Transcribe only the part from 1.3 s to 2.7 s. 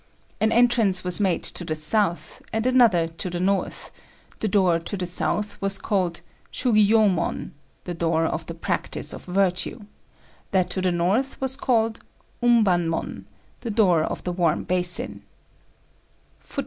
to the south, and